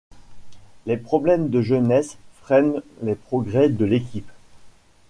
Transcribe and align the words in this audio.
Les 0.87 0.97
problèmes 0.97 1.49
de 1.49 1.61
jeunesse 1.61 2.17
freinent 2.41 2.81
les 3.03 3.13
progrès 3.13 3.69
de 3.69 3.85
l'équipe. 3.85 4.31